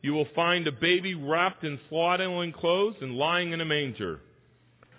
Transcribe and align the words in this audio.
You 0.00 0.12
will 0.12 0.28
find 0.34 0.66
a 0.66 0.72
baby 0.72 1.14
wrapped 1.14 1.64
in 1.64 1.78
swaddling 1.88 2.52
clothes 2.52 2.96
and 3.00 3.16
lying 3.16 3.52
in 3.52 3.60
a 3.60 3.64
manger. 3.64 4.20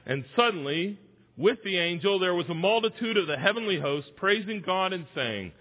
And 0.05 0.25
suddenly, 0.35 0.99
with 1.37 1.63
the 1.63 1.77
angel, 1.77 2.19
there 2.19 2.35
was 2.35 2.49
a 2.49 2.53
multitude 2.53 3.15
of 3.15 3.27
the 3.27 3.37
heavenly 3.37 3.79
host 3.79 4.07
praising 4.17 4.61
God 4.65 4.91
and 4.91 5.05
saying, 5.15 5.53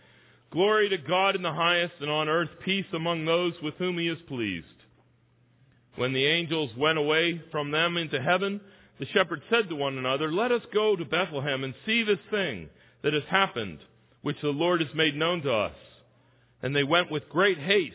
Glory 0.51 0.89
to 0.89 0.99
God 0.99 1.37
in 1.37 1.43
the 1.43 1.53
highest, 1.53 1.95
and 2.01 2.11
on 2.11 2.29
earth 2.29 2.49
peace 2.65 2.87
among 2.93 3.25
those 3.25 3.53
with 3.63 3.75
whom 3.75 3.99
he 3.99 4.09
is 4.09 4.19
pleased. 4.27 4.67
When 5.97 6.13
the 6.13 6.25
angels 6.25 6.71
went 6.77 6.99
away 6.99 7.43
from 7.53 7.71
them 7.71 7.97
into 7.97 8.21
heaven, 8.21 8.61
the 8.99 9.07
shepherds 9.07 9.43
said 9.51 9.69
to 9.69 9.77
one 9.77 9.99
another, 9.99 10.33
Let 10.33 10.51
us 10.51 10.63
go 10.73 10.97
to 10.97 11.05
Bethlehem 11.05 11.65
and 11.65 11.75
see 11.85 12.03
this 12.03 12.19
thing 12.31 12.71
that 13.03 13.13
has 13.13 13.25
happened, 13.29 13.79
which 14.23 14.41
the 14.41 14.49
Lord 14.49 14.81
has 14.81 14.95
made 14.95 15.15
known 15.15 15.43
to 15.43 15.53
us. 15.53 15.77
And 16.63 16.75
they 16.75 16.85
went 16.85 17.11
with 17.11 17.29
great 17.29 17.59
haste 17.59 17.95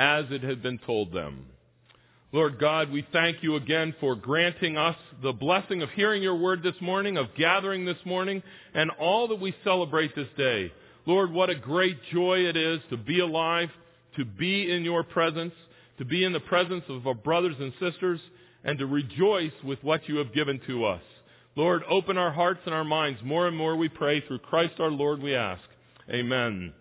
as 0.00 0.24
it 0.30 0.42
had 0.42 0.62
been 0.62 0.78
told 0.78 1.12
them. 1.12 1.44
Lord 2.32 2.58
God, 2.58 2.90
we 2.90 3.06
thank 3.12 3.42
you 3.42 3.56
again 3.56 3.94
for 4.00 4.16
granting 4.16 4.78
us 4.78 4.96
the 5.22 5.32
blessing 5.32 5.82
of 5.82 5.90
hearing 5.90 6.22
your 6.22 6.36
word 6.36 6.62
this 6.62 6.80
morning, 6.80 7.18
of 7.18 7.26
gathering 7.36 7.84
this 7.84 7.98
morning, 8.06 8.42
and 8.72 8.90
all 8.98 9.28
that 9.28 9.40
we 9.40 9.54
celebrate 9.62 10.16
this 10.16 10.28
day. 10.38 10.72
Lord, 11.04 11.32
what 11.32 11.50
a 11.50 11.54
great 11.54 11.98
joy 12.12 12.38
it 12.38 12.56
is 12.56 12.80
to 12.88 12.96
be 12.96 13.20
alive, 13.20 13.68
to 14.16 14.24
be 14.24 14.72
in 14.72 14.84
your 14.84 15.02
presence, 15.02 15.52
to 15.98 16.04
be 16.06 16.24
in 16.24 16.32
the 16.32 16.40
presence 16.40 16.84
of 16.88 17.06
our 17.06 17.14
brothers 17.14 17.56
and 17.58 17.72
sisters, 17.78 18.20
and 18.64 18.78
to 18.78 18.86
rejoice 18.86 19.52
with 19.64 19.82
what 19.82 20.08
you 20.08 20.16
have 20.16 20.32
given 20.32 20.60
to 20.66 20.86
us. 20.86 21.02
Lord, 21.56 21.82
open 21.90 22.16
our 22.16 22.32
hearts 22.32 22.60
and 22.64 22.74
our 22.74 22.84
minds 22.84 23.20
more 23.22 23.48
and 23.48 23.56
more, 23.56 23.76
we 23.76 23.90
pray. 23.90 24.22
Through 24.26 24.38
Christ 24.38 24.74
our 24.78 24.90
Lord, 24.90 25.20
we 25.20 25.34
ask. 25.34 25.62
Amen. 26.08 26.72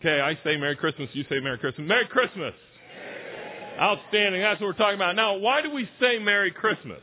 Okay, 0.00 0.20
I 0.20 0.34
say 0.44 0.56
Merry 0.58 0.76
Christmas, 0.76 1.08
you 1.14 1.24
say 1.30 1.40
Merry 1.40 1.58
Christmas. 1.58 1.88
Merry 1.88 2.06
Christmas! 2.06 2.52
Outstanding. 3.80 4.42
That's 4.42 4.60
what 4.60 4.68
we're 4.68 4.72
talking 4.74 4.96
about. 4.96 5.16
Now, 5.16 5.36
why 5.36 5.62
do 5.62 5.70
we 5.70 5.88
say 6.00 6.18
Merry 6.18 6.50
Christmas? 6.50 7.00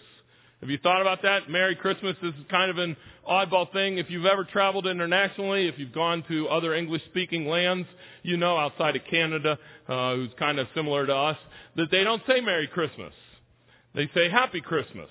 Have 0.61 0.69
you 0.69 0.77
thought 0.77 1.01
about 1.01 1.21
that? 1.23 1.49
Merry 1.49 1.75
Christmas 1.75 2.15
is 2.21 2.33
kind 2.49 2.71
of 2.71 2.77
an 2.77 2.95
oddball 3.27 3.71
thing. 3.73 3.97
If 3.97 4.09
you've 4.09 4.25
ever 4.25 4.43
traveled 4.43 4.87
internationally, 4.87 5.67
if 5.67 5.77
you've 5.77 5.91
gone 5.91 6.23
to 6.29 6.47
other 6.47 6.73
English-speaking 6.73 7.47
lands, 7.47 7.87
you 8.21 8.37
know 8.37 8.57
outside 8.57 8.95
of 8.95 9.01
Canada, 9.09 9.57
uh, 9.87 10.15
who's 10.15 10.29
kind 10.37 10.59
of 10.59 10.67
similar 10.75 11.05
to 11.05 11.15
us, 11.15 11.37
that 11.75 11.91
they 11.91 12.03
don't 12.03 12.21
say 12.27 12.41
Merry 12.41 12.67
Christmas. 12.67 13.13
They 13.95 14.09
say 14.15 14.29
Happy 14.29 14.61
Christmas. 14.61 15.09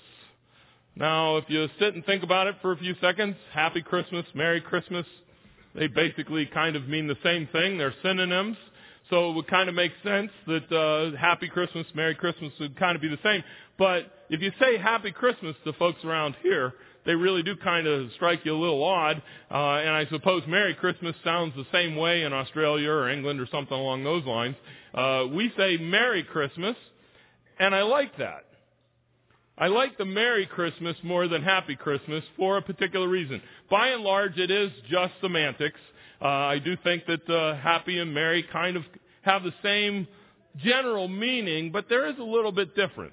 Now, 0.94 1.36
if 1.36 1.44
you 1.48 1.68
sit 1.78 1.94
and 1.94 2.04
think 2.06 2.22
about 2.22 2.46
it 2.46 2.54
for 2.62 2.72
a 2.72 2.76
few 2.76 2.94
seconds, 3.00 3.36
Happy 3.52 3.82
Christmas, 3.82 4.24
Merry 4.34 4.60
Christmas, 4.60 5.06
they 5.74 5.86
basically 5.86 6.46
kind 6.46 6.76
of 6.76 6.88
mean 6.88 7.06
the 7.06 7.16
same 7.22 7.48
thing. 7.52 7.78
They're 7.78 7.94
synonyms. 8.02 8.56
So 9.10 9.30
it 9.30 9.34
would 9.34 9.46
kind 9.46 9.68
of 9.68 9.74
make 9.74 9.92
sense 10.02 10.30
that 10.46 10.72
uh, 10.72 11.16
Happy 11.18 11.48
Christmas, 11.48 11.86
Merry 11.94 12.14
Christmas 12.14 12.52
would 12.60 12.78
kind 12.78 12.96
of 12.96 13.02
be 13.02 13.08
the 13.08 13.18
same. 13.22 13.42
But 13.78 14.06
if 14.30 14.40
you 14.40 14.52
say 14.58 14.78
Happy 14.78 15.12
Christmas 15.12 15.54
to 15.64 15.72
folks 15.74 16.02
around 16.04 16.34
here, 16.42 16.72
they 17.04 17.14
really 17.14 17.42
do 17.42 17.56
kind 17.56 17.86
of 17.86 18.10
strike 18.14 18.40
you 18.44 18.54
a 18.54 18.58
little 18.58 18.82
odd. 18.82 19.22
Uh, 19.50 19.54
and 19.54 19.90
I 19.90 20.06
suppose 20.06 20.42
Merry 20.46 20.74
Christmas 20.74 21.14
sounds 21.24 21.54
the 21.56 21.66
same 21.72 21.96
way 21.96 22.22
in 22.22 22.32
Australia 22.32 22.90
or 22.90 23.10
England 23.10 23.40
or 23.40 23.46
something 23.50 23.76
along 23.76 24.04
those 24.04 24.24
lines. 24.24 24.56
Uh, 24.94 25.26
we 25.32 25.52
say 25.56 25.76
Merry 25.78 26.22
Christmas, 26.22 26.76
and 27.58 27.74
I 27.74 27.82
like 27.82 28.16
that. 28.18 28.44
I 29.62 29.68
like 29.68 29.96
the 29.96 30.04
Merry 30.04 30.44
Christmas 30.44 30.96
more 31.04 31.28
than 31.28 31.40
Happy 31.40 31.76
Christmas 31.76 32.24
for 32.36 32.56
a 32.56 32.62
particular 32.62 33.06
reason. 33.06 33.40
By 33.70 33.90
and 33.90 34.02
large, 34.02 34.36
it 34.36 34.50
is 34.50 34.72
just 34.90 35.12
semantics. 35.20 35.78
Uh, 36.20 36.26
I 36.26 36.58
do 36.58 36.76
think 36.82 37.06
that 37.06 37.30
uh, 37.30 37.54
happy 37.58 38.00
and 38.00 38.12
merry 38.12 38.42
kind 38.52 38.76
of 38.76 38.82
have 39.20 39.44
the 39.44 39.54
same 39.62 40.08
general 40.56 41.06
meaning, 41.06 41.70
but 41.70 41.88
there 41.88 42.08
is 42.08 42.18
a 42.18 42.24
little 42.24 42.50
bit 42.50 42.74
different. 42.74 43.12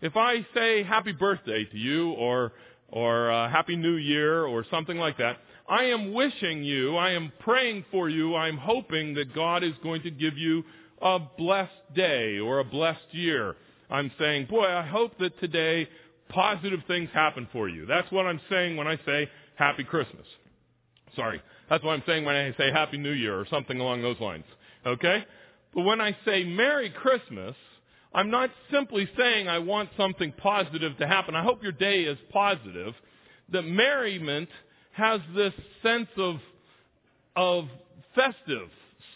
If 0.00 0.16
I 0.16 0.46
say 0.54 0.84
happy 0.84 1.12
birthday 1.12 1.66
to 1.66 1.76
you 1.76 2.12
or, 2.12 2.52
or 2.88 3.30
uh, 3.30 3.50
happy 3.50 3.76
new 3.76 3.96
year 3.96 4.46
or 4.46 4.64
something 4.70 4.96
like 4.96 5.18
that, 5.18 5.36
I 5.68 5.84
am 5.84 6.14
wishing 6.14 6.64
you, 6.64 6.96
I 6.96 7.10
am 7.10 7.30
praying 7.40 7.84
for 7.90 8.08
you, 8.08 8.36
I'm 8.36 8.56
hoping 8.56 9.12
that 9.16 9.34
God 9.34 9.62
is 9.62 9.74
going 9.82 10.00
to 10.04 10.10
give 10.10 10.38
you 10.38 10.64
a 11.02 11.18
blessed 11.36 11.94
day 11.94 12.38
or 12.38 12.60
a 12.60 12.64
blessed 12.64 13.12
year. 13.12 13.56
I'm 13.90 14.10
saying, 14.18 14.46
boy, 14.46 14.66
I 14.66 14.86
hope 14.86 15.18
that 15.18 15.38
today 15.40 15.88
positive 16.28 16.80
things 16.86 17.10
happen 17.12 17.48
for 17.52 17.68
you. 17.68 17.86
That's 17.86 18.10
what 18.12 18.26
I'm 18.26 18.40
saying 18.48 18.76
when 18.76 18.86
I 18.86 18.98
say 19.04 19.28
happy 19.56 19.84
Christmas. 19.84 20.26
Sorry. 21.16 21.42
That's 21.68 21.82
what 21.84 21.92
I'm 21.92 22.02
saying 22.06 22.24
when 22.24 22.36
I 22.36 22.54
say 22.56 22.70
happy 22.72 22.98
new 22.98 23.12
year 23.12 23.38
or 23.38 23.46
something 23.50 23.78
along 23.80 24.02
those 24.02 24.20
lines. 24.20 24.44
Okay? 24.86 25.24
But 25.74 25.82
when 25.82 26.00
I 26.00 26.16
say 26.24 26.44
Merry 26.44 26.90
Christmas, 26.90 27.54
I'm 28.12 28.30
not 28.30 28.50
simply 28.72 29.08
saying 29.16 29.48
I 29.48 29.58
want 29.58 29.90
something 29.96 30.32
positive 30.38 30.96
to 30.98 31.06
happen. 31.06 31.34
I 31.34 31.44
hope 31.44 31.62
your 31.62 31.72
day 31.72 32.02
is 32.02 32.18
positive. 32.32 32.94
The 33.50 33.62
merriment 33.62 34.48
has 34.92 35.20
this 35.34 35.52
sense 35.82 36.08
of, 36.16 36.36
of 37.36 37.68
festive, 38.14 38.68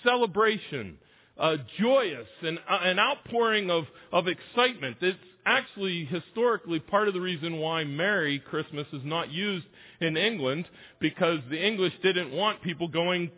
celebration, 0.04 0.98
uh, 1.38 1.56
joyous, 1.80 2.28
and 2.42 2.58
uh, 2.68 2.78
an 2.82 2.98
outpouring 2.98 3.70
of, 3.70 3.84
of 4.12 4.26
excitement. 4.28 4.96
It's 5.00 5.18
actually 5.46 6.04
historically 6.06 6.80
part 6.80 7.08
of 7.08 7.14
the 7.14 7.20
reason 7.20 7.58
why 7.58 7.84
Merry 7.84 8.38
Christmas 8.38 8.86
is 8.92 9.02
not 9.04 9.30
used 9.30 9.66
in 10.00 10.16
England 10.16 10.66
because 11.00 11.40
the 11.50 11.64
English 11.64 11.92
didn't 12.02 12.30
want 12.30 12.62
people 12.62 12.88
going 12.88 13.30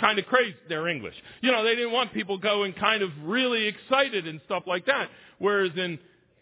kind 0.00 0.18
of 0.18 0.26
crazy, 0.26 0.56
their 0.68 0.88
English. 0.88 1.14
You 1.40 1.52
know, 1.52 1.62
they 1.62 1.76
didn't 1.76 1.92
want 1.92 2.12
people 2.12 2.36
going 2.38 2.72
kind 2.74 3.02
of 3.02 3.10
really 3.22 3.66
excited 3.66 4.26
and 4.26 4.40
stuff 4.46 4.64
like 4.66 4.86
that. 4.86 5.08
Whereas 5.38 5.70
in 5.76 5.98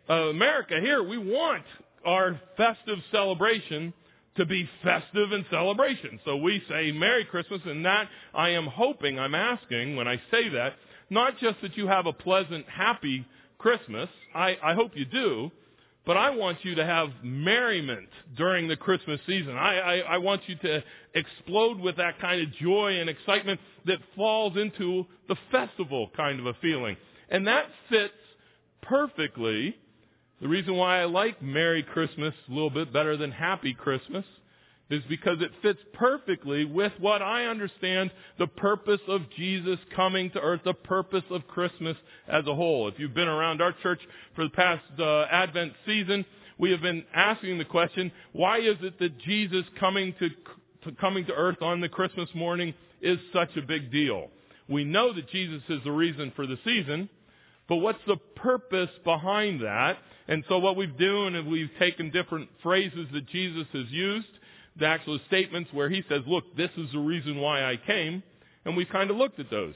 uh, 0.09 0.15
America 0.31 0.81
here, 0.81 1.03
we 1.03 1.19
want 1.19 1.65
our 2.05 2.41
festive 2.57 2.99
celebration 3.13 3.93
to 4.37 4.47
be 4.47 4.69
festive 4.83 5.33
and 5.33 5.45
celebration. 5.51 6.21
So 6.25 6.37
we 6.37 6.63
say 6.69 6.93
Merry 6.93 7.25
Christmas 7.25 7.61
and 7.65 7.85
that 7.85 8.09
I 8.35 8.51
am 8.51 8.67
hoping, 8.67 9.19
I'm 9.19 9.35
asking 9.35 9.97
when 9.97 10.07
I 10.09 10.17
say 10.31 10.49
that, 10.51 10.75
not 11.11 11.39
just 11.39 11.61
that 11.63 11.77
you 11.77 11.89
have 11.89 12.07
a 12.07 12.13
pleasant, 12.13 12.67
happy 12.69 13.27
Christmas. 13.59 14.09
I, 14.35 14.57
I 14.63 14.75
hope 14.75 14.93
you 14.95 15.05
do. 15.05 15.51
But 16.07 16.17
I 16.17 16.31
want 16.31 16.65
you 16.65 16.75
to 16.77 16.85
have 16.85 17.11
merriment 17.23 18.09
during 18.37 18.69
the 18.69 18.77
Christmas 18.77 19.21
season. 19.27 19.55
I, 19.55 19.79
I, 19.79 19.97
I 19.99 20.19
want 20.19 20.41
you 20.47 20.57
to 20.57 20.83
explode 21.15 21.79
with 21.79 21.97
that 21.99 22.19
kind 22.21 22.41
of 22.41 22.53
joy 22.55 23.01
and 23.01 23.11
excitement 23.11 23.61
that 23.85 23.99
falls 24.17 24.57
into 24.57 25.07
the 25.29 25.37
festival 25.53 26.11
kind 26.17 26.41
of 26.41 26.47
a 26.47 26.55
feeling. 26.55 26.97
And 27.29 27.47
that 27.47 27.67
fits 27.91 28.15
perfectly. 28.83 29.77
The 30.41 30.49
reason 30.49 30.77
why 30.77 31.03
I 31.03 31.05
like 31.05 31.43
Merry 31.43 31.83
Christmas 31.83 32.33
a 32.49 32.53
little 32.53 32.71
bit 32.71 32.93
better 32.93 33.17
than 33.17 33.31
Happy 33.31 33.75
Christmas 33.75 34.25
is 34.89 35.03
because 35.09 35.41
it 35.41 35.51
fits 35.61 35.79
perfectly 35.93 36.65
with 36.65 36.93
what 36.99 37.21
I 37.21 37.45
understand 37.45 38.11
the 38.39 38.47
purpose 38.47 39.01
of 39.07 39.21
Jesus 39.37 39.79
coming 39.95 40.31
to 40.31 40.41
earth, 40.41 40.63
the 40.65 40.73
purpose 40.73 41.25
of 41.31 41.47
Christmas 41.47 41.97
as 42.27 42.47
a 42.47 42.55
whole. 42.55 42.89
If 42.89 42.95
you've 42.99 43.15
been 43.15 43.29
around 43.29 43.61
our 43.61 43.73
church 43.83 44.01
for 44.35 44.45
the 44.45 44.51
past 44.51 44.83
uh, 44.99 45.27
Advent 45.31 45.75
season, 45.85 46.25
we 46.59 46.71
have 46.71 46.81
been 46.81 47.05
asking 47.15 47.59
the 47.59 47.65
question, 47.67 48.11
why 48.33 48.61
is 48.61 48.77
it 48.81 48.99
that 48.99 49.19
Jesus 49.19 49.65
coming 49.79 50.15
to, 50.19 50.31
to 50.85 50.97
coming 50.99 51.27
to 51.27 51.35
earth 51.35 51.61
on 51.61 51.83
the 51.83 51.89
Christmas 51.89 52.31
morning 52.35 52.73
is 53.03 53.19
such 53.33 53.57
a 53.57 53.63
big 53.63 53.93
deal? 53.93 54.29
We 54.69 54.85
know 54.85 55.13
that 55.13 55.29
Jesus 55.29 55.63
is 55.69 55.85
the 55.85 55.93
reason 55.93 56.33
for 56.35 56.47
the 56.47 56.59
season, 56.65 57.11
But 57.71 57.77
what's 57.77 58.05
the 58.09 58.17
purpose 58.35 58.91
behind 59.05 59.61
that? 59.61 59.97
And 60.27 60.45
so 60.49 60.59
what 60.59 60.77
we've 60.77 60.99
done 60.99 61.37
is 61.37 61.47
we've 61.47 61.71
taken 61.79 62.11
different 62.11 62.49
phrases 62.65 63.07
that 63.13 63.29
Jesus 63.29 63.67
has 63.73 63.87
used, 63.91 64.27
the 64.77 64.87
actual 64.87 65.21
statements 65.29 65.71
where 65.73 65.89
he 65.89 66.03
says, 66.09 66.23
look, 66.27 66.57
this 66.57 66.71
is 66.77 66.91
the 66.93 66.99
reason 66.99 67.41
why 67.41 67.63
I 67.63 67.77
came, 67.77 68.25
and 68.65 68.77
we've 68.77 68.89
kind 68.89 69.09
of 69.09 69.17
looked 69.17 69.39
at 69.39 69.51
those. 69.51 69.75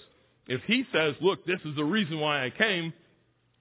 If 0.48 0.60
he 0.66 0.84
says, 0.92 1.14
look, 1.20 1.46
this 1.46 1.60
is 1.64 1.76
the 1.76 1.84
reason 1.84 2.18
why 2.18 2.44
I 2.44 2.50
came, 2.50 2.92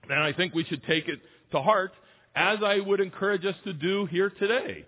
then 0.09 0.17
I 0.17 0.33
think 0.33 0.55
we 0.55 0.63
should 0.63 0.83
take 0.85 1.07
it 1.07 1.19
to 1.51 1.61
heart, 1.61 1.93
as 2.35 2.57
I 2.65 2.79
would 2.79 3.01
encourage 3.01 3.45
us 3.45 3.55
to 3.65 3.73
do 3.73 4.07
here 4.07 4.31
today. 4.31 4.83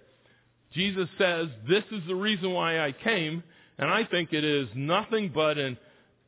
Jesus 0.73 1.07
says, 1.19 1.49
this 1.69 1.83
is 1.91 2.01
the 2.07 2.15
reason 2.15 2.51
why 2.51 2.79
I 2.79 2.91
came, 2.91 3.43
and 3.77 3.91
I 3.91 4.05
think 4.05 4.33
it 4.33 4.43
is 4.43 4.67
nothing 4.73 5.31
but 5.31 5.59
an, 5.59 5.77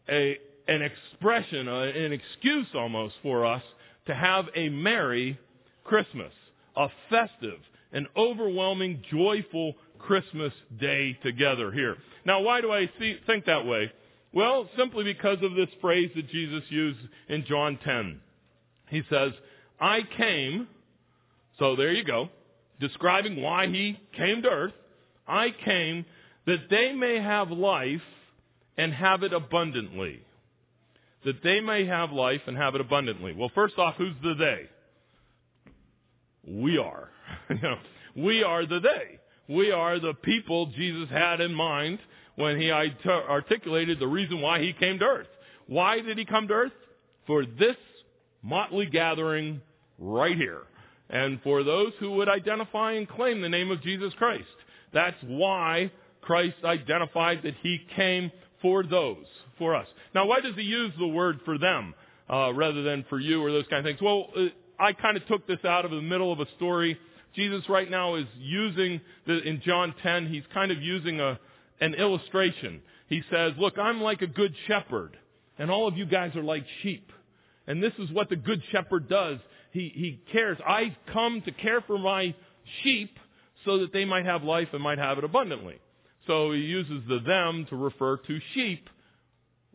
a, 0.08 0.38
an 0.68 0.82
expression, 0.82 1.68
uh, 1.68 1.82
an 1.82 2.12
excuse 2.14 2.68
almost 2.76 3.16
for 3.22 3.46
us 3.46 3.64
to 4.06 4.16
have 4.16 4.46
a 4.56 4.70
merry 4.70 5.40
Christmas, 5.84 6.34
a 6.76 6.88
festive, 7.10 7.60
an 7.94 8.08
overwhelming, 8.16 9.04
joyful 9.10 9.76
Christmas 10.00 10.54
day 10.80 11.18
together 11.24 11.72
here. 11.72 11.98
Now, 12.26 12.42
why 12.42 12.62
do 12.62 12.72
I 12.72 12.90
see, 13.00 13.18
think 13.26 13.46
that 13.46 13.66
way? 13.66 13.92
Well, 14.34 14.70
simply 14.78 15.04
because 15.04 15.38
of 15.42 15.56
this 15.56 15.70
phrase 15.82 16.12
that 16.16 16.30
Jesus 16.30 16.64
used 16.70 17.00
in 17.30 17.46
John 17.46 17.80
10. 17.84 18.20
He 18.90 19.02
says, 19.10 19.32
I 19.80 20.02
came, 20.18 20.68
so 21.60 21.76
there 21.76 21.92
you 21.92 22.04
go, 22.04 22.30
describing 22.80 23.42
why 23.42 23.68
he 23.68 24.00
came 24.16 24.42
to 24.42 24.50
earth. 24.50 24.74
I 25.28 25.54
came 25.66 26.06
that 26.46 26.70
they 26.70 26.94
may 26.94 27.20
have 27.20 27.52
life 27.52 28.02
and 28.78 28.94
have 28.94 29.24
it 29.24 29.34
abundantly. 29.34 30.22
That 31.28 31.44
they 31.44 31.60
may 31.60 31.86
have 31.86 32.14
life 32.14 32.40
and 32.48 32.56
have 32.56 32.74
it 32.74 32.80
abundantly. 32.80 33.34
Well, 33.34 33.52
first 33.54 33.78
off, 33.78 33.96
who's 33.98 34.16
the 34.24 34.34
they? 34.34 34.70
We 36.50 36.78
are. 36.78 37.10
we 38.16 38.44
are 38.44 38.66
the 38.66 38.80
they. 38.80 39.20
We 39.54 39.72
are 39.72 40.00
the 40.00 40.14
people 40.14 40.68
Jesus 40.68 41.10
had 41.10 41.42
in 41.42 41.54
mind 41.54 42.00
when 42.38 42.58
he 42.62 42.72
articulated 42.72 44.00
the 44.00 44.08
reason 44.08 44.40
why 44.40 44.62
he 44.62 44.72
came 44.72 45.00
to 45.00 45.06
earth. 45.06 45.28
Why 45.68 46.00
did 46.00 46.18
he 46.18 46.24
come 46.24 46.48
to 46.48 46.54
earth? 46.54 46.72
For 47.26 47.46
this 47.46 47.76
motley 48.42 48.86
gathering 48.86 49.60
right 50.00 50.38
here. 50.38 50.62
And 51.10 51.42
for 51.42 51.66
those 51.66 51.92
who 52.00 52.12
would 52.12 52.30
identify 52.30 52.94
and 52.94 53.06
claim 53.06 53.42
the 53.42 53.50
name 53.50 53.70
of 53.70 53.82
Jesus 53.82 54.14
Christ. 54.18 54.46
That's 54.94 55.22
why 55.26 55.92
Christ 56.22 56.56
identified 56.64 57.42
that 57.44 57.56
he 57.62 57.82
came 57.98 58.32
for 58.62 58.84
those, 58.84 59.26
for 59.58 59.76
us. 59.76 59.88
Now, 60.14 60.26
why 60.26 60.40
does 60.42 60.56
he 60.56 60.64
use 60.64 60.92
the 61.00 61.08
word 61.08 61.40
for 61.46 61.58
them 61.58 61.94
uh, 62.30 62.54
rather 62.54 62.84
than 62.84 63.06
for 63.10 63.20
you 63.20 63.44
or 63.44 63.52
those 63.52 63.66
kind 63.70 63.80
of 63.80 63.90
things? 63.90 64.02
Well, 64.02 64.28
uh, 64.36 64.48
I 64.80 64.94
kind 64.94 65.18
of 65.18 65.26
took 65.28 65.48
this 65.48 65.64
out 65.66 65.86
of 65.86 65.92
the 65.92 66.02
middle 66.02 66.32
of 66.32 66.40
a 66.40 66.48
story. 66.56 66.98
Jesus 67.36 67.68
right 67.70 67.90
now 67.90 68.16
is 68.16 68.26
using, 68.38 69.02
the, 69.26 69.42
in 69.42 69.62
John 69.62 69.94
10, 70.02 70.28
he's 70.28 70.44
kind 70.54 70.72
of 70.72 70.82
using 70.82 71.20
a, 71.20 71.40
an 71.82 71.94
illustration. 71.94 72.82
He 73.08 73.22
says, 73.32 73.54
look, 73.58 73.78
I'm 73.78 74.02
like 74.02 74.22
a 74.22 74.28
good 74.28 74.54
shepherd, 74.68 75.18
and 75.58 75.72
all 75.72 75.88
of 75.88 75.98
you 75.98 76.06
guys 76.06 76.36
are 76.36 76.44
like 76.44 76.66
sheep. 76.82 77.12
And 77.68 77.84
this 77.84 77.94
is 78.00 78.12
what 78.12 78.30
the 78.30 78.36
good 78.36 78.62
shepherd 78.72 79.10
does. 79.10 79.40
He, 79.72 79.92
he 79.94 80.22
cares. 80.32 80.58
I 80.66 80.96
come 81.12 81.42
to 81.42 81.52
care 81.52 81.82
for 81.82 81.98
my 81.98 82.34
sheep 82.82 83.18
so 83.66 83.80
that 83.80 83.94
they 83.94 84.06
might 84.06 84.26
have 84.26 84.44
life 84.44 84.70
and 84.74 84.82
might 84.82 84.98
have 84.98 85.18
it 85.18 85.24
abundantly. 85.24 85.80
So 86.26 86.52
he 86.52 86.60
uses 86.60 87.04
the 87.08 87.20
them 87.20 87.66
to 87.70 87.76
refer 87.76 88.18
to 88.18 88.40
sheep, 88.54 88.90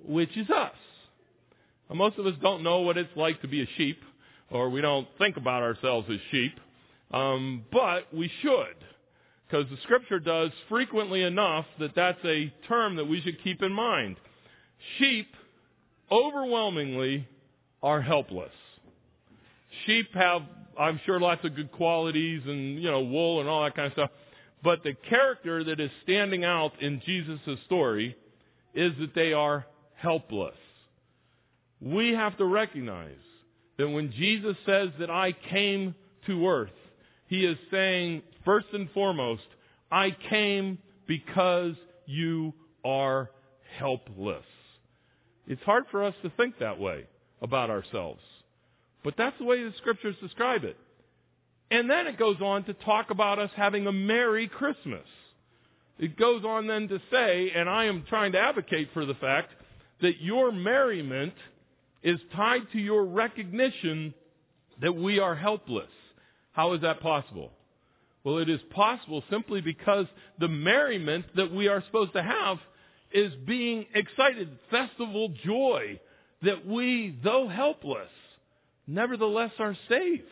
which 0.06 0.36
is 0.36 0.48
us. 0.50 0.72
Now, 1.88 1.96
most 1.96 2.18
of 2.18 2.26
us 2.26 2.34
don't 2.40 2.62
know 2.62 2.80
what 2.80 2.96
it's 2.96 3.14
like 3.16 3.40
to 3.42 3.48
be 3.48 3.62
a 3.62 3.66
sheep 3.76 3.98
or 4.52 4.68
we 4.68 4.80
don't 4.80 5.08
think 5.18 5.36
about 5.36 5.62
ourselves 5.62 6.06
as 6.10 6.18
sheep, 6.30 6.58
um, 7.12 7.64
but 7.72 8.12
we 8.12 8.30
should, 8.42 8.76
because 9.48 9.68
the 9.70 9.78
Scripture 9.82 10.20
does 10.20 10.50
frequently 10.68 11.22
enough 11.22 11.64
that 11.78 11.94
that's 11.94 12.22
a 12.24 12.52
term 12.68 12.96
that 12.96 13.06
we 13.06 13.20
should 13.22 13.42
keep 13.42 13.62
in 13.62 13.72
mind. 13.72 14.16
Sheep 14.98 15.28
overwhelmingly 16.10 17.26
are 17.82 18.00
helpless. 18.00 18.52
Sheep 19.86 20.12
have, 20.14 20.42
I'm 20.78 21.00
sure, 21.06 21.18
lots 21.18 21.44
of 21.44 21.56
good 21.56 21.72
qualities 21.72 22.42
and 22.46 22.80
you 22.80 22.90
know 22.90 23.00
wool 23.00 23.40
and 23.40 23.48
all 23.48 23.64
that 23.64 23.74
kind 23.74 23.86
of 23.86 23.92
stuff, 23.94 24.10
but 24.62 24.82
the 24.84 24.94
character 25.08 25.64
that 25.64 25.80
is 25.80 25.90
standing 26.02 26.44
out 26.44 26.72
in 26.80 27.00
Jesus' 27.04 27.58
story 27.66 28.16
is 28.74 28.92
that 29.00 29.14
they 29.14 29.32
are 29.32 29.66
helpless. 30.02 30.56
We 31.80 32.10
have 32.10 32.36
to 32.38 32.44
recognize 32.44 33.16
that 33.78 33.88
when 33.88 34.12
Jesus 34.12 34.56
says 34.66 34.90
that 34.98 35.10
I 35.10 35.32
came 35.32 35.94
to 36.26 36.46
earth, 36.46 36.70
he 37.28 37.44
is 37.44 37.56
saying, 37.70 38.22
first 38.44 38.66
and 38.72 38.90
foremost, 38.90 39.42
I 39.90 40.14
came 40.28 40.78
because 41.06 41.74
you 42.06 42.52
are 42.84 43.30
helpless. 43.78 44.44
It's 45.46 45.62
hard 45.62 45.84
for 45.90 46.04
us 46.04 46.14
to 46.22 46.30
think 46.30 46.58
that 46.58 46.78
way 46.78 47.06
about 47.40 47.70
ourselves. 47.70 48.20
But 49.02 49.14
that's 49.16 49.36
the 49.38 49.44
way 49.44 49.62
the 49.62 49.72
scriptures 49.78 50.16
describe 50.20 50.64
it. 50.64 50.76
And 51.70 51.88
then 51.88 52.06
it 52.06 52.18
goes 52.18 52.36
on 52.40 52.64
to 52.64 52.74
talk 52.74 53.10
about 53.10 53.38
us 53.38 53.50
having 53.56 53.86
a 53.86 53.92
Merry 53.92 54.46
Christmas. 54.46 55.06
It 55.98 56.18
goes 56.18 56.44
on 56.44 56.66
then 56.66 56.88
to 56.88 57.00
say, 57.10 57.50
and 57.54 57.68
I 57.68 57.86
am 57.86 58.04
trying 58.08 58.32
to 58.32 58.38
advocate 58.38 58.90
for 58.92 59.06
the 59.06 59.14
fact 59.14 59.52
that 60.02 60.20
your 60.20 60.52
merriment 60.52 61.34
is 62.02 62.18
tied 62.34 62.70
to 62.72 62.78
your 62.78 63.04
recognition 63.04 64.12
that 64.80 64.94
we 64.94 65.18
are 65.18 65.34
helpless. 65.34 65.88
How 66.52 66.72
is 66.74 66.82
that 66.82 67.00
possible? 67.00 67.52
Well, 68.24 68.38
it 68.38 68.48
is 68.48 68.60
possible 68.70 69.24
simply 69.30 69.60
because 69.60 70.06
the 70.38 70.48
merriment 70.48 71.24
that 71.36 71.52
we 71.52 71.68
are 71.68 71.82
supposed 71.86 72.12
to 72.12 72.22
have 72.22 72.58
is 73.12 73.32
being 73.46 73.86
excited, 73.94 74.48
festival 74.70 75.34
joy, 75.44 76.00
that 76.42 76.66
we, 76.66 77.16
though 77.22 77.48
helpless, 77.48 78.08
nevertheless 78.86 79.52
are 79.58 79.76
saved 79.88 80.22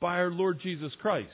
by 0.00 0.16
our 0.18 0.30
Lord 0.30 0.60
Jesus 0.60 0.92
Christ. 1.00 1.28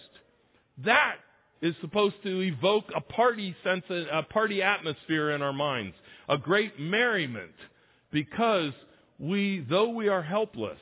That 0.85 1.17
is 1.61 1.75
supposed 1.81 2.17
to 2.25 2.41
evoke 2.41 2.85
a 2.95 3.01
party 3.01 3.55
sense, 3.65 3.85
a 3.91 4.23
party 4.25 4.63
atmosphere 4.63 5.31
in 5.31 5.43
our 5.43 5.53
minds, 5.53 5.95
a 6.29 6.37
great 6.37 6.79
merriment, 6.79 7.53
because 8.13 8.73
we, 9.19 9.67
though 9.69 9.89
we 9.89 10.09
are 10.09 10.23
helpless, 10.23 10.79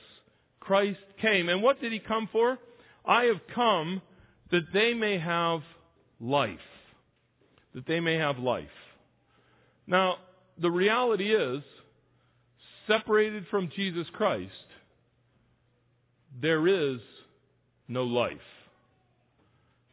Christ 0.59 0.99
came. 1.23 1.49
And 1.49 1.63
what 1.63 1.81
did 1.81 1.93
he 1.93 1.99
come 1.99 2.29
for? 2.31 2.59
I 3.07 3.25
have 3.25 3.41
come 3.55 4.03
that 4.51 4.65
they 4.75 4.93
may 4.93 5.19
have 5.19 5.63
life. 6.21 6.59
That 7.75 7.87
they 7.87 8.01
may 8.01 8.17
have 8.17 8.39
life. 8.39 8.69
Now, 9.87 10.17
the 10.61 10.71
reality 10.71 11.33
is, 11.33 11.63
separated 12.87 13.47
from 13.51 13.71
Jesus 13.75 14.07
Christ, 14.13 14.51
there 16.41 16.67
is 16.67 17.01
no 17.89 18.05
life. 18.05 18.37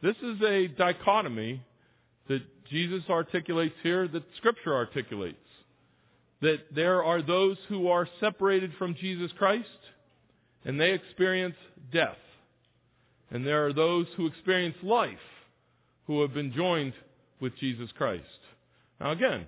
This 0.02 0.16
is 0.22 0.42
a 0.42 0.68
dichotomy 0.68 1.62
that 2.28 2.42
Jesus 2.70 3.04
articulates 3.10 3.76
here, 3.82 4.08
that 4.08 4.24
Scripture 4.38 4.76
articulates 4.76 5.38
that 6.42 6.60
there 6.74 7.04
are 7.04 7.22
those 7.22 7.58
who 7.68 7.88
are 7.88 8.08
separated 8.20 8.72
from 8.78 8.96
Jesus 8.96 9.32
Christ 9.38 9.68
and 10.66 10.80
they 10.80 10.92
experience 10.92 11.56
death. 11.92 12.18
And 13.32 13.46
there 13.46 13.66
are 13.66 13.74
those 13.74 14.08
who 14.16 14.28
experience 14.28 14.76
life 14.84 15.18
who 16.06 16.22
have 16.22 16.34
been 16.34 16.54
joined 16.54 16.94
with 17.40 17.56
Jesus 17.58 17.90
Christ. 17.98 18.24
Now 19.00 19.12
again, 19.12 19.46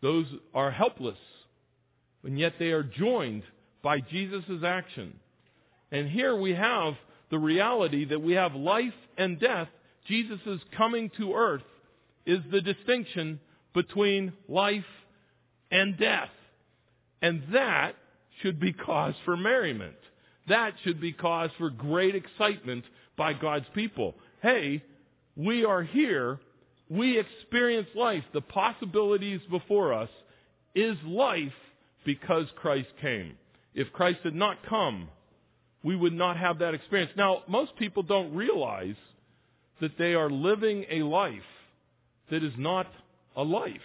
those 0.00 0.26
are 0.54 0.70
helpless, 0.70 1.18
and 2.24 2.38
yet 2.38 2.54
they 2.58 2.70
are 2.70 2.82
joined 2.82 3.42
by 3.82 4.00
Jesus' 4.00 4.62
action. 4.64 5.18
And 5.92 6.08
here 6.08 6.36
we 6.36 6.52
have 6.52 6.94
the 7.30 7.38
reality 7.38 8.04
that 8.06 8.22
we 8.22 8.34
have 8.34 8.54
life 8.54 8.94
and 9.18 9.38
death. 9.38 9.68
Jesus' 10.06 10.60
coming 10.76 11.10
to 11.18 11.34
earth 11.34 11.62
is 12.26 12.40
the 12.50 12.60
distinction 12.60 13.40
between 13.74 14.32
life 14.48 14.84
and 15.70 15.98
death. 15.98 16.30
And 17.22 17.42
that 17.52 17.94
should 18.42 18.58
be 18.58 18.72
cause 18.72 19.14
for 19.24 19.36
merriment. 19.36 19.96
That 20.48 20.74
should 20.82 21.00
be 21.00 21.12
cause 21.12 21.50
for 21.58 21.70
great 21.70 22.14
excitement 22.14 22.84
by 23.16 23.34
God's 23.34 23.66
people. 23.74 24.14
Hey, 24.42 24.82
we 25.36 25.64
are 25.64 25.82
here. 25.82 26.38
We 26.88 27.18
experience 27.18 27.88
life. 27.94 28.24
The 28.32 28.40
possibilities 28.40 29.40
before 29.50 29.92
us 29.92 30.08
is 30.74 30.96
life 31.04 31.52
because 32.04 32.46
Christ 32.56 32.88
came. 33.00 33.36
If 33.74 33.92
Christ 33.92 34.20
had 34.24 34.34
not 34.34 34.58
come, 34.68 35.08
we 35.82 35.94
would 35.94 36.12
not 36.12 36.36
have 36.36 36.58
that 36.58 36.74
experience. 36.74 37.12
Now, 37.16 37.42
most 37.46 37.76
people 37.76 38.02
don't 38.02 38.34
realize 38.34 38.96
that 39.80 39.96
they 39.98 40.14
are 40.14 40.30
living 40.30 40.84
a 40.90 41.02
life 41.02 41.40
that 42.30 42.42
is 42.42 42.52
not 42.56 42.86
a 43.36 43.42
life. 43.42 43.80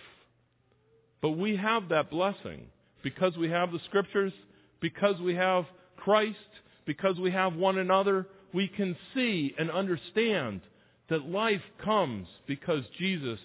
But 1.26 1.40
we 1.40 1.56
have 1.56 1.90
that 1.90 2.12
blessing 2.12 2.68
because 3.02 3.36
we 3.36 3.50
have 3.50 3.72
the 3.72 3.80
scriptures, 3.86 4.32
because 4.80 5.20
we 5.20 5.34
have 5.34 5.66
Christ, 5.98 6.38
because 6.86 7.18
we 7.18 7.32
have 7.32 7.56
one 7.56 7.80
another, 7.80 8.28
we 8.54 8.68
can 8.68 8.96
see 9.16 9.56
and 9.58 9.72
understand 9.72 10.62
that 11.10 11.28
life 11.28 11.64
comes 11.84 12.28
because 12.46 12.84
Jesus 13.00 13.40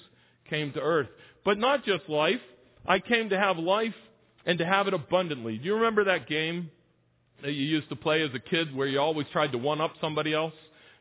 came 0.50 0.74
to 0.74 0.80
earth. 0.82 1.08
But 1.42 1.56
not 1.56 1.86
just 1.86 2.06
life. 2.06 2.42
I 2.86 2.98
came 2.98 3.30
to 3.30 3.38
have 3.38 3.56
life 3.56 3.94
and 4.44 4.58
to 4.58 4.66
have 4.66 4.86
it 4.86 4.92
abundantly. 4.92 5.56
Do 5.56 5.64
you 5.64 5.76
remember 5.76 6.04
that 6.04 6.28
game 6.28 6.70
that 7.40 7.52
you 7.52 7.64
used 7.64 7.88
to 7.88 7.96
play 7.96 8.20
as 8.20 8.30
a 8.34 8.40
kid 8.40 8.76
where 8.76 8.88
you 8.88 9.00
always 9.00 9.26
tried 9.32 9.52
to 9.52 9.58
one 9.58 9.80
up 9.80 9.92
somebody 10.02 10.34
else? 10.34 10.52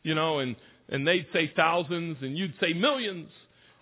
You 0.03 0.15
know, 0.15 0.39
and, 0.39 0.55
and 0.87 1.05
they'd 1.05 1.27
say 1.33 1.51
thousands 1.57 2.19
and 2.21 2.37
you'd 2.37 2.53
say 2.61 2.71
millions. 2.71 3.29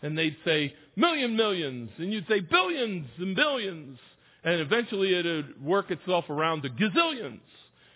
And 0.01 0.17
they'd 0.17 0.37
say 0.45 0.73
million 0.95 1.35
millions. 1.35 1.89
And 1.97 2.13
you'd 2.13 2.27
say 2.27 2.39
billions 2.39 3.07
and 3.17 3.35
billions. 3.35 3.97
And 4.43 4.61
eventually 4.61 5.17
it'd 5.17 5.61
work 5.63 5.91
itself 5.91 6.25
around 6.29 6.63
to 6.63 6.69
gazillions. 6.69 7.39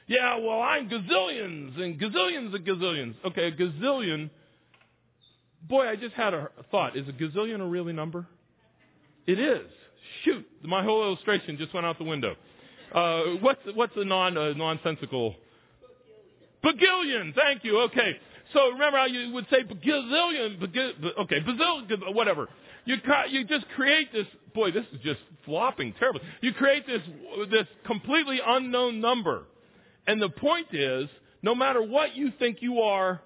Yeah, 0.08 0.38
well, 0.38 0.62
I'm 0.62 0.90
gazillions 0.90 1.80
and 1.80 2.00
gazillions 2.00 2.54
and 2.54 2.66
gazillions. 2.66 3.16
Okay, 3.26 3.48
a 3.48 3.52
gazillion. 3.52 4.30
Boy, 5.70 5.88
I 5.88 5.96
just 5.96 6.16
had 6.16 6.34
a 6.34 6.50
thought. 6.70 6.98
Is 6.98 7.08
a 7.08 7.14
gazillion 7.14 7.62
a 7.62 7.66
really 7.66 7.94
number? 7.94 8.28
It 9.28 9.40
is. 9.40 9.68
Shoot, 10.26 10.46
my 10.64 10.84
whole 10.84 11.04
illustration 11.04 11.58
just 11.58 11.74
went 11.74 11.86
out 11.86 11.98
the 11.98 12.04
window. 12.04 12.36
Uh, 12.94 13.22
what's 13.40 13.62
what's 13.74 13.96
the 13.96 14.04
non 14.04 14.38
uh, 14.38 14.54
nonsensical? 14.54 15.36
Bagillion. 16.64 17.34
Thank 17.34 17.64
you. 17.64 17.80
Okay. 17.82 18.18
So 18.54 18.72
remember 18.72 18.98
how 18.98 19.06
you 19.06 19.32
would 19.32 19.46
say 19.50 19.64
gazillion, 19.64 20.62
okay, 21.20 21.40
bazillion, 21.40 22.14
whatever. 22.14 22.48
You 22.86 22.98
you 23.30 23.46
just 23.46 23.66
create 23.76 24.12
this. 24.12 24.26
Boy, 24.54 24.72
this 24.72 24.86
is 24.92 25.00
just 25.04 25.20
flopping 25.46 25.94
terribly. 25.94 26.22
You 26.42 26.54
create 26.54 26.86
this 26.88 27.02
this 27.50 27.68
completely 27.86 28.40
unknown 28.46 29.00
number, 29.00 29.44
and 30.08 30.22
the 30.22 30.30
point 30.30 30.68
is, 30.74 31.08
no 31.42 31.56
matter 31.56 31.82
what 31.82 32.16
you 32.16 32.32
think 32.40 32.58
you 32.62 32.80
are, 32.82 33.22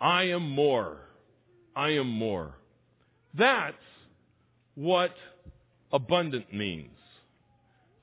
I 0.00 0.24
am 0.24 0.50
more. 0.50 0.98
I 1.76 1.90
am 1.90 2.08
more. 2.08 2.54
That's 3.36 3.76
what 4.74 5.14
abundant 5.92 6.52
means. 6.52 6.90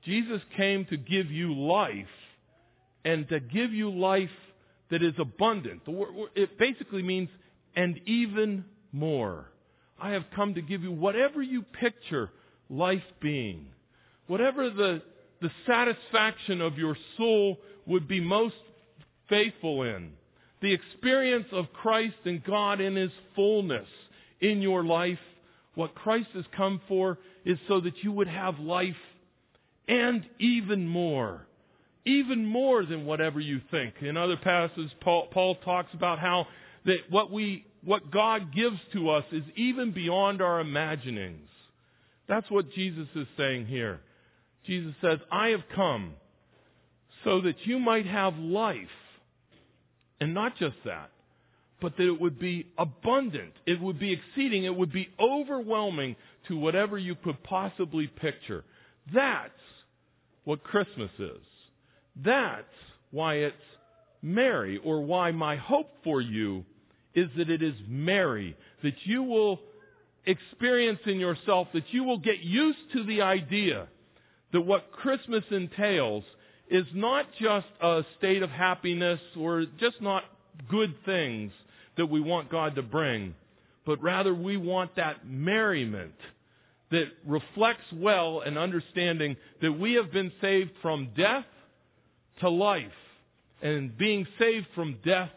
Jesus 0.03 0.41
came 0.57 0.85
to 0.85 0.97
give 0.97 1.29
you 1.29 1.53
life 1.53 2.07
and 3.05 3.27
to 3.29 3.39
give 3.39 3.71
you 3.71 3.91
life 3.91 4.29
that 4.91 5.01
is 5.01 5.13
abundant. 5.17 5.81
It 6.35 6.59
basically 6.59 7.01
means, 7.01 7.29
and 7.75 7.99
even 8.05 8.65
more. 8.91 9.47
I 9.99 10.11
have 10.11 10.25
come 10.35 10.53
to 10.55 10.61
give 10.61 10.83
you 10.83 10.91
whatever 10.91 11.41
you 11.41 11.63
picture 11.63 12.29
life 12.69 13.03
being, 13.19 13.67
whatever 14.27 14.69
the, 14.69 15.01
the 15.41 15.51
satisfaction 15.65 16.61
of 16.61 16.77
your 16.77 16.97
soul 17.17 17.57
would 17.85 18.07
be 18.07 18.19
most 18.19 18.55
faithful 19.29 19.83
in, 19.83 20.11
the 20.61 20.73
experience 20.73 21.47
of 21.51 21.71
Christ 21.73 22.15
and 22.25 22.43
God 22.43 22.81
in 22.81 22.95
His 22.95 23.11
fullness 23.35 23.87
in 24.39 24.61
your 24.61 24.83
life. 24.83 25.19
What 25.75 25.95
Christ 25.95 26.29
has 26.33 26.45
come 26.55 26.81
for 26.87 27.17
is 27.45 27.57
so 27.67 27.79
that 27.79 28.03
you 28.03 28.11
would 28.11 28.27
have 28.27 28.59
life 28.59 28.95
and 29.87 30.25
even 30.39 30.87
more. 30.87 31.47
Even 32.05 32.45
more 32.45 32.85
than 32.85 33.05
whatever 33.05 33.39
you 33.39 33.61
think. 33.69 33.95
In 34.01 34.17
other 34.17 34.37
passages, 34.37 34.91
Paul, 35.01 35.27
Paul 35.31 35.55
talks 35.55 35.93
about 35.93 36.19
how 36.19 36.47
that 36.85 37.09
what 37.09 37.31
we, 37.31 37.65
what 37.83 38.11
God 38.11 38.53
gives 38.53 38.79
to 38.93 39.09
us 39.09 39.25
is 39.31 39.43
even 39.55 39.91
beyond 39.91 40.41
our 40.41 40.59
imaginings. 40.59 41.47
That's 42.27 42.49
what 42.49 42.71
Jesus 42.71 43.07
is 43.15 43.27
saying 43.37 43.67
here. 43.67 43.99
Jesus 44.65 44.93
says, 45.01 45.19
I 45.31 45.49
have 45.49 45.63
come 45.75 46.13
so 47.23 47.41
that 47.41 47.65
you 47.65 47.79
might 47.79 48.05
have 48.05 48.37
life. 48.37 48.77
And 50.19 50.33
not 50.33 50.55
just 50.57 50.75
that, 50.85 51.09
but 51.81 51.97
that 51.97 52.07
it 52.07 52.21
would 52.21 52.39
be 52.39 52.67
abundant. 52.77 53.53
It 53.65 53.81
would 53.81 53.99
be 53.99 54.13
exceeding. 54.13 54.63
It 54.65 54.75
would 54.75 54.93
be 54.93 55.09
overwhelming 55.19 56.15
to 56.47 56.57
whatever 56.57 56.97
you 56.97 57.15
could 57.15 57.43
possibly 57.43 58.07
picture. 58.07 58.63
That's 59.13 59.51
what 60.43 60.63
Christmas 60.63 61.09
is. 61.17 61.41
That's 62.15 62.65
why 63.11 63.35
it's 63.35 63.55
merry, 64.21 64.77
or 64.83 65.01
why 65.01 65.31
my 65.31 65.55
hope 65.55 65.89
for 66.03 66.21
you 66.21 66.65
is 67.13 67.29
that 67.37 67.49
it 67.49 67.61
is 67.61 67.75
merry, 67.87 68.55
that 68.83 68.93
you 69.03 69.23
will 69.23 69.59
experience 70.25 70.99
in 71.05 71.19
yourself, 71.19 71.67
that 71.73 71.91
you 71.91 72.03
will 72.03 72.19
get 72.19 72.39
used 72.39 72.79
to 72.93 73.03
the 73.03 73.21
idea 73.21 73.87
that 74.51 74.61
what 74.61 74.91
Christmas 74.91 75.43
entails 75.49 76.23
is 76.69 76.85
not 76.93 77.25
just 77.39 77.67
a 77.81 78.03
state 78.17 78.43
of 78.43 78.49
happiness 78.49 79.19
or 79.37 79.65
just 79.79 80.01
not 80.01 80.23
good 80.69 80.93
things 81.05 81.51
that 81.97 82.05
we 82.05 82.21
want 82.21 82.49
God 82.49 82.75
to 82.75 82.81
bring, 82.81 83.35
but 83.85 84.01
rather 84.01 84.33
we 84.33 84.57
want 84.57 84.95
that 84.95 85.27
merriment 85.27 86.13
that 86.91 87.05
reflects 87.25 87.85
well 87.93 88.41
an 88.41 88.57
understanding 88.57 89.35
that 89.61 89.71
we 89.71 89.93
have 89.93 90.11
been 90.11 90.31
saved 90.41 90.71
from 90.81 91.09
death 91.15 91.45
to 92.41 92.49
life. 92.49 92.91
And 93.61 93.97
being 93.97 94.27
saved 94.39 94.67
from 94.75 94.97
death 95.05 95.31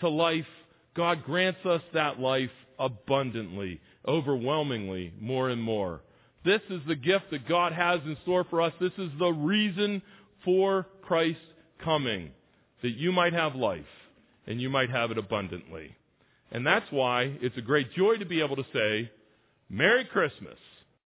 to 0.00 0.08
life, 0.08 0.46
God 0.94 1.24
grants 1.24 1.64
us 1.64 1.82
that 1.94 2.20
life 2.20 2.50
abundantly, 2.78 3.80
overwhelmingly, 4.06 5.12
more 5.20 5.48
and 5.48 5.62
more. 5.62 6.00
This 6.44 6.60
is 6.70 6.80
the 6.86 6.96
gift 6.96 7.26
that 7.30 7.48
God 7.48 7.72
has 7.72 8.00
in 8.04 8.16
store 8.22 8.44
for 8.48 8.60
us. 8.60 8.72
This 8.80 8.92
is 8.98 9.10
the 9.18 9.32
reason 9.32 10.02
for 10.44 10.86
Christ's 11.02 11.40
coming, 11.82 12.30
that 12.82 12.96
you 12.96 13.12
might 13.12 13.32
have 13.32 13.54
life 13.54 13.84
and 14.46 14.60
you 14.60 14.68
might 14.68 14.90
have 14.90 15.10
it 15.10 15.18
abundantly. 15.18 15.94
And 16.50 16.66
that's 16.66 16.90
why 16.90 17.36
it's 17.40 17.56
a 17.56 17.62
great 17.62 17.92
joy 17.92 18.16
to 18.16 18.26
be 18.26 18.42
able 18.42 18.56
to 18.56 18.66
say, 18.72 19.10
Merry 19.70 20.04
Christmas 20.04 20.58